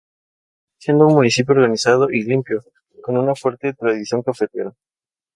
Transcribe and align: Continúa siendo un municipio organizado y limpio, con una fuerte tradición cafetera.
Continúa 0.03 0.81
siendo 0.83 1.05
un 1.09 1.13
municipio 1.19 1.53
organizado 1.53 2.09
y 2.11 2.23
limpio, 2.23 2.63
con 3.03 3.19
una 3.19 3.35
fuerte 3.35 3.71
tradición 3.75 4.23
cafetera. 4.23 4.73